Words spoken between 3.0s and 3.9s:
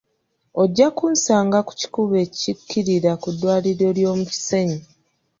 ku ddwaliro